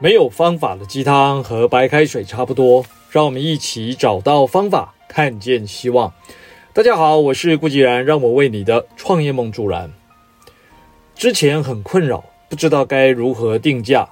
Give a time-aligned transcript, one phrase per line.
[0.00, 6.14] 没有方法的鸡汤和白开水差不多，让我们一起找到方法，看见希望。
[6.72, 9.92] 大家好，我是顾继然，让我为你的创业梦助燃。
[11.16, 14.08] 之前很困扰，不知道该如何定价。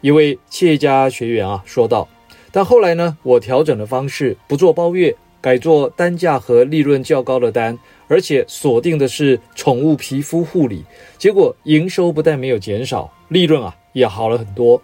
[0.00, 2.08] 一位企业家学员啊说道，
[2.50, 10.86] 但后来呢，我调整了方式，不做包月，改做单价和利润较高的单，而且锁定的是宠物皮肤护理，
[11.18, 14.80] 结果营收不但没有减少，利润啊也好了很多。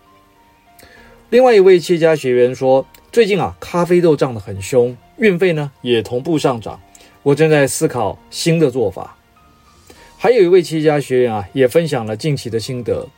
[1.34, 6.80] 另外一位企业家学员说：“最近啊，咖啡豆涨得很凶，运费呢也同步上涨。
[7.24, 9.16] 我正在思考新的做法。”
[10.16, 13.08] 还有一位企业家学员啊，也分享了近期的心得。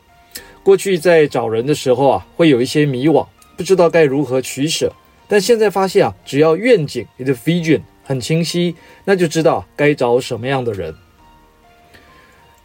[0.63, 4.91] 过去在找人的时候啊，会有一些迷惘，不知道该如何取舍。
[5.29, 10.95] 但现在发现啊，只要愿景，你的 vision 很清晰，那就知道该找什么样的人。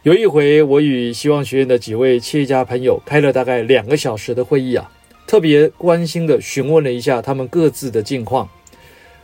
[0.02, 4.90] 有一回，我与希望学院的几位企业家朋友开了大概两个小时的会议啊。
[5.32, 8.46] 特别关心地询问了一下他们各自的近况。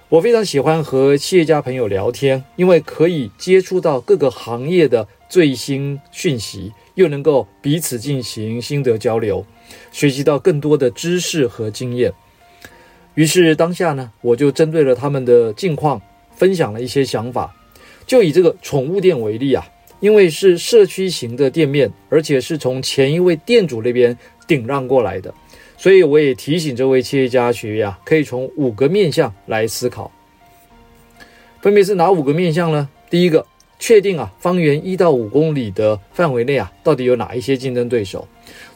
[0.08, 9.44] 我非常喜欢和企业家朋友聊天，因为可以接触到各个行业的最新讯息，又能够彼此进行心得交流，
[9.92, 12.10] 学习到更多的知识和经验。
[13.12, 16.00] 于是当下呢，我就针对了他们的近况，
[16.34, 17.54] 分享了一些想法。
[18.06, 19.62] 就以这个宠物店为例啊，
[20.00, 25.34] 因为是社区型的店面，而且是从前一位店主那边顶让过来的。
[25.78, 30.10] 所以我也提醒这位企业家学员啊，可以从五个面向来思考，
[31.62, 32.88] 分别是哪五个面向呢？
[33.08, 33.46] 第一个，
[33.78, 38.26] 确定啊，方圆一到五公里的范围内啊，到底有哪一些竞争对手？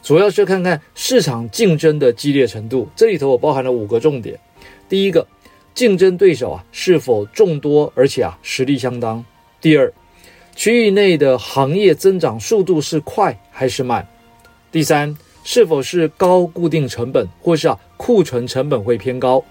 [0.01, 2.87] 主要是看看市场竞争的激烈程度。
[2.95, 4.39] 这里头我包含了五个重点。
[4.87, 5.27] 第一个，
[5.73, 9.23] 竞争对手啊是否众多，而且啊实力相当？
[9.59, 9.91] 第二，
[10.55, 14.07] 区域内的行业增长速度是快还是慢？
[14.71, 19.43] 第三，是否是高固定成本，或是啊库存成本会偏高？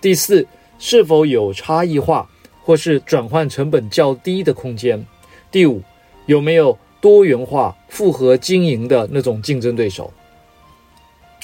[0.00, 0.46] 第四，
[0.78, 2.28] 是否有差异化，
[2.62, 5.04] 或是转换成本较低的空间？
[5.50, 5.82] 第五，
[6.26, 10.12] 有没有多元化、复合经营的那种竞争对手？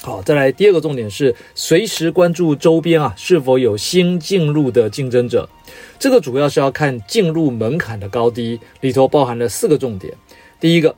[0.03, 5.49] 好，再来第二个重点是随时关注周边啊是否有新进入的竞争者。
[5.97, 10.13] 这个主要是要看进入门槛的高低，里头包含了四个重点。
[10.59, 10.95] 第一个，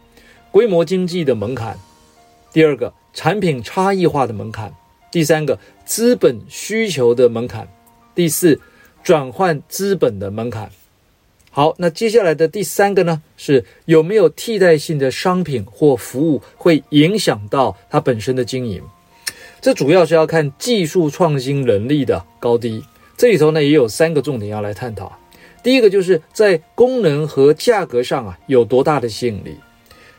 [0.52, 1.80] 规模经济的门槛。
[2.52, 4.70] 第二个，产品差异化的门槛；
[5.12, 7.66] 第三个，资本需求的门槛；
[8.16, 8.60] 第四，
[9.04, 10.72] 转换资本的门槛。
[11.52, 18.82] 好，那接下来的第三个呢，是有没有替代性的商品或服务会影响到它本身的经营？
[19.62, 22.84] 这主要是要看技术创新能力的高低。
[23.16, 25.20] 这里头呢，也有三个重点要来探讨。
[25.62, 29.52] 第一个就是在功能和价格上啊，有多大的吸引力；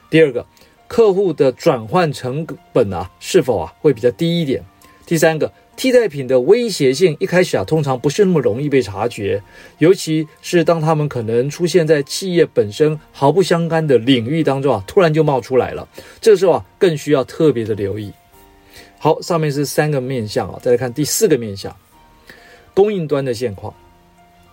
[0.09, 0.47] 第二个。
[0.91, 4.61] 客户的转换成本啊，是否啊会比较低一点？
[5.07, 9.41] 第三个，替代品的威胁性一开始啊，通常不是那么容易被察觉，
[9.79, 15.89] 尤其是当他们可能出现在企业本身毫不相干的领域当中啊，突然就冒出来了，
[16.21, 18.13] 这时候啊，更需要特别的留意。
[18.99, 21.75] 好，上面是三个面向啊，再来看第四个面向，
[22.75, 23.73] 供应端的现况，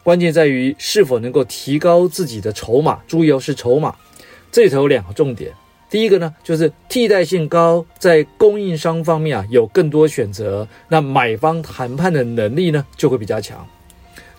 [0.04, 3.96] 关键在于是否能够提高自己的筹码，注意哦，是筹码，
[4.52, 5.52] 这里头有两个重点。
[5.90, 13.66] 第一个呢，就是替代性高，在供应商方面啊有更多选择，那买方谈判的能力呢就会比较强。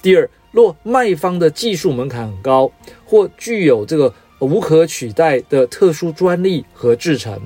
[0.03, 2.71] 第二，若卖方的技术门槛很高，
[3.07, 7.41] 或具有这个无可取代的特殊专利和制成，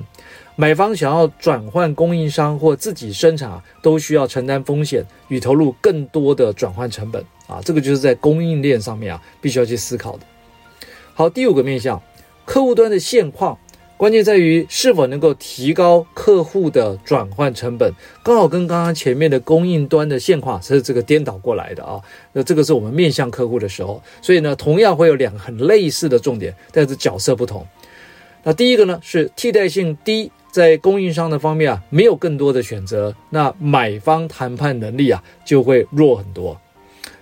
[0.57, 10.25] 买方想要转换供应商或自己生产啊，都需要承担风险与投入更多的转换成本啊，这个就是在供应链上面啊必须要去思考的。
[11.13, 12.03] 好，第五个面向，
[12.43, 13.57] 客户端的现况。
[14.03, 17.89] 关键在于是否能够提高客户的转换成本，
[18.21, 22.01] 刚好跟刚刚前面的供应端的现况是这个颠倒过来的啊。
[22.33, 27.65] 那这个是我们面向客户的时候，所以呢，同样会有两个很类似的重点，但是角色不同。
[28.43, 36.59] 那第一个呢是替代性低，在供应商的方面啊没有更多的选择，那买方谈判能力啊就会弱很多。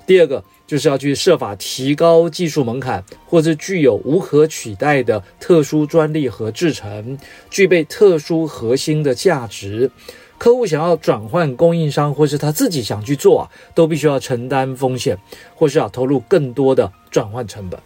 [0.07, 0.43] 第二个。
[0.71, 7.17] 就是要去设法提高技术门槛，或者具有无可取代的特殊专利和制成，
[7.49, 9.91] 具备特殊核心的价值。
[10.37, 15.17] 客户想要转换供应商，或是他自己想去做啊，都必须要承担风险，
[15.55, 17.77] 或是要投入更多的转换成本。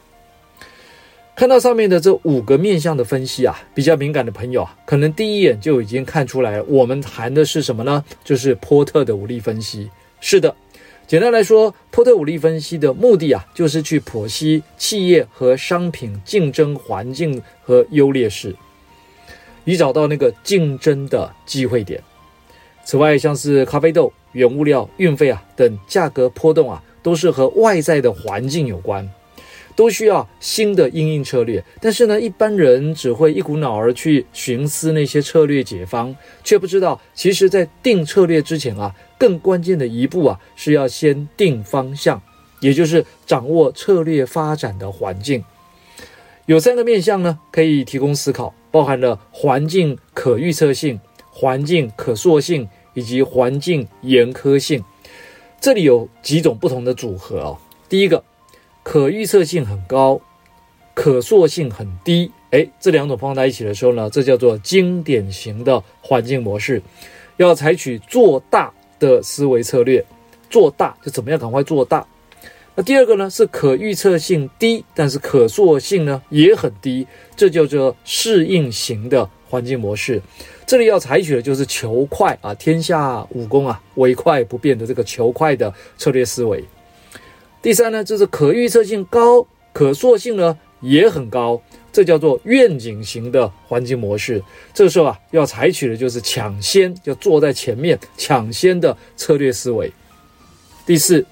[1.35, 8.05] 看到上面的这五个面向的分析啊，比较敏感的朋友啊，可能第一眼就已经看出来，我们谈的是什么呢？
[8.23, 9.89] 就是波特的五力分析。
[10.19, 10.55] 是的。
[11.07, 18.55] 简单来说，波特五力分析的目的啊，就是去剖析企业和商品竞争环境和优劣势，
[19.65, 22.01] 以找到那个竞争的机会点。
[22.83, 29.07] 此外，像是咖啡豆、原物料、运费啊等价格波动啊，都是和外在的环境有关，
[29.75, 31.63] 都需要新的应应策略。
[31.81, 42.21] 但是呢，一般人只会一股脑儿去寻思那些策略解方，却不知道，其实在定策略之前啊，更关键的一步啊，是要先定方向，
[42.59, 45.43] 也就是掌握策略发展的环境。
[46.45, 50.99] 有三个面向呢，可以提供思考，包含了环境可预测性。
[51.37, 54.81] 环境可塑性以及环境严苛性，
[55.59, 57.57] 这里有几种不同的组合哦。
[57.89, 58.23] 第一个，
[58.85, 60.21] 可预测性很高，
[60.93, 62.31] 可塑性很低。
[62.51, 66.79] 诶，这两种放在一起的时候呢，这叫做经典型的环境模式。
[67.37, 70.05] 要采取做大的思维策略，
[70.51, 72.05] 做大就怎么样赶快做大。
[72.75, 80.21] 那第二个呢，是可预测性低，但是可塑性呢也很低，这叫做适应型的环境模式。
[80.67, 86.63] 这里要采取的就是求快啊，天下武功啊，唯快不变的这个求快的策略思维。
[87.65, 91.59] 第三呢，就是可预测性高，可塑性呢也很高，
[91.91, 94.39] 这叫做愿景型的环境模式。
[94.71, 99.91] 这个时候啊，要采取的就是抢先，就坐在前面抢先的策略思维。
[100.85, 101.25] 第四，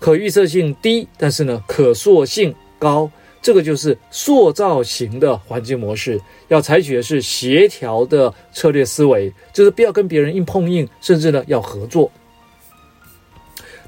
[0.00, 3.08] 可预测性低，但是呢，可塑性高。
[3.40, 12.10] 这个就是塑造型的环境模式，要采取的是协调的策略思维，就是不要跟别人硬碰硬，甚至呢要合作。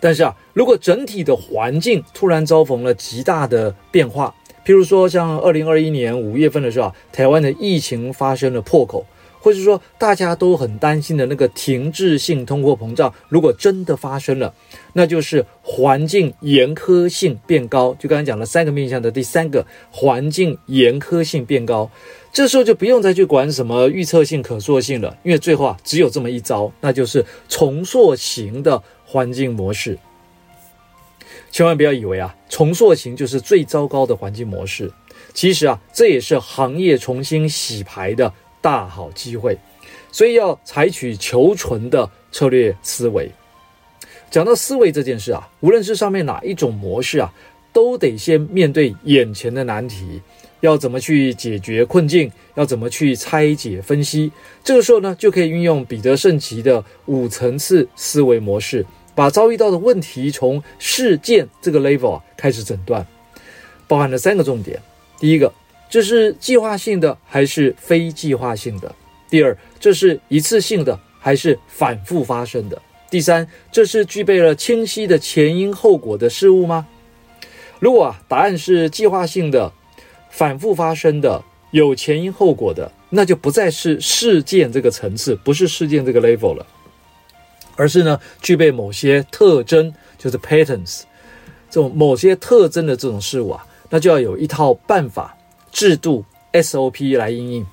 [0.01, 4.35] 但是啊，如果整体的环境突然遭逢了极大的变化，
[4.65, 9.05] 譬如说像二零二一年五月份的时候啊，台湾的疫情发生了破口。
[9.41, 14.53] 或是说大家都很担心的那个停滞性通货膨胀，如果真的发生了，
[14.95, 17.97] 那就是环境严苛性变高。
[18.01, 21.89] 就刚才讲了三个面向的第三个，环境严苛性变高，
[22.33, 29.99] 这时候就不用再去管什么预测性、可塑性了，因为最后啊只有这么一招，那就是重塑型的环境模式。
[31.51, 34.93] 千万不要以为啊重塑型就是最糟糕的环境模式，
[35.33, 38.33] 其实啊这也是行业重新洗牌的。
[38.61, 39.57] 大好机会，
[40.11, 43.31] 所以要采取求存的策略思维。
[44.33, 47.33] 讲到思维这件事啊，无论是上面哪一种模式啊，
[47.73, 50.21] 都得先面对眼前的难题，
[50.61, 54.33] 要怎么去解决困境，要怎么去拆解分析。
[54.65, 58.85] 这个时候呢，就可以运用彼得圣奇的五层次思维模式，
[59.19, 63.05] 把遭遇到的问题从事件这个 level 啊开始诊断，
[63.89, 64.81] 包含了三个重点。
[65.19, 65.53] 第一个。
[65.91, 68.95] 这是计划性的还是非计划性的？
[69.31, 72.81] 第二，这是一次性的还是反复发生的？
[73.11, 76.87] 第三，这是具备了清晰的前因后果的事物吗？
[77.81, 79.73] 如果啊，答案是计划性的、
[80.31, 86.67] 反复发生的、有前因后果的，那就不再是事件这个层次，不是事件这个 level 了，
[87.79, 91.05] 而是呢，具备某些特征，就是 patterns，
[91.71, 95.35] 这种某些特征的这种事物啊，那就要有一套办法。
[95.71, 97.67] 制度 SOP 来应应，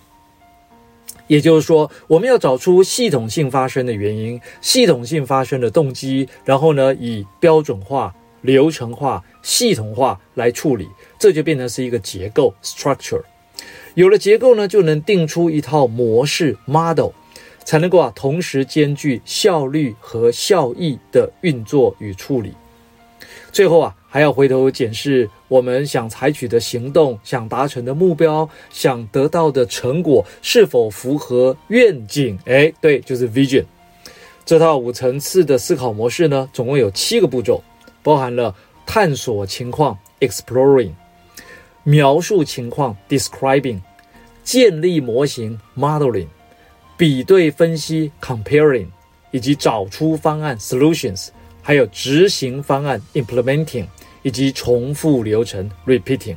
[1.27, 10.87] 也就是说，我们要找出系统性发生的原因、系统性发生的动机，然后呢，以标准化、流程化、系统化来处理，
[11.17, 13.23] 这就变成是一个结构 structure。
[13.95, 17.11] 有了结构呢，就能定出一套模式 model，
[17.65, 22.53] 才能够啊，同时兼具效率和效益的运作与处理。
[23.51, 23.93] 最后啊。
[24.07, 32.39] 还要回头检视我们想采取的行动、想达成的目标、想得到的成果是否符合愿景。
[32.45, 33.65] 哎，对，就是 vision。
[34.45, 37.61] 这套五层次的思考模式呢，总共有七个步骤，
[38.01, 38.55] 包含了
[38.85, 40.91] 探索情况 （exploring）、
[41.83, 43.81] 描述情况 （describing）、
[44.45, 46.27] 建立模型 （modeling）、
[46.97, 48.87] 比对分析 （comparing）
[49.31, 51.29] 以及找出方案 （solutions），
[51.61, 53.85] 还有执行方案 （implementing）。
[54.25, 56.35] 以及重复流程 （repeating）。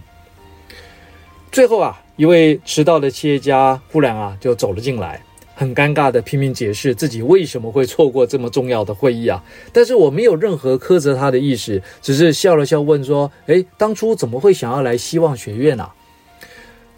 [1.50, 5.22] 最后啊，一位迟到的企业家忽然啊就走了进来，
[5.54, 9.42] 很尴尬的拼命解释自己为什么会错过这么重要的会议啊。
[9.72, 15.90] 但是我没有任何苛责他的意思，只是笑了笑问说：“诶，当初怎么会想要来希望学院啊？”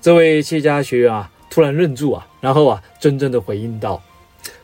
[0.03, 4.01] 这位企业家学员啊突然愣住啊，然后啊真正的回应道。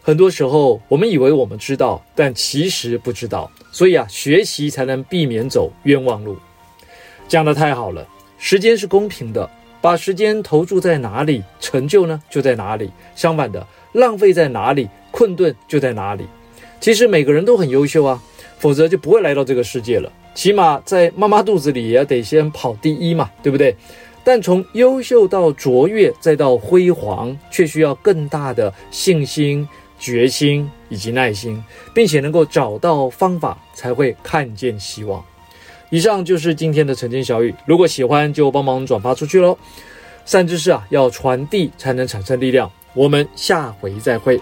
[0.01, 3.51] 很多时候，我们以为我们知道，但其实不知道。
[3.73, 6.37] 所以啊，学习才能避免走冤枉路。
[7.29, 8.07] 讲得太好了，
[8.39, 9.51] 时间是公平的，
[9.81, 12.91] 把时间投注在哪里，成就呢就在哪里。
[13.17, 16.25] 相反的，浪费在哪里，困顿就在哪里。
[16.81, 18.23] 其实每个人都很优秀啊，
[18.59, 20.11] 否则就不会来到这个世界了。
[20.35, 23.75] 起码在妈妈肚子里也得先跑第一嘛，对不对？
[24.27, 29.67] 但从优秀到卓越，再到辉煌，却需要更大的信心。
[29.99, 31.65] 决心以及耐心，
[31.95, 35.25] 并且能够找到方法，才会看见希望。
[35.89, 39.57] 以上就是今天的晨间小语，如果喜欢就帮忙转发出去喽。
[40.27, 42.71] 善知识啊，要传递才能产生力量。
[42.93, 44.39] 我们下回再会。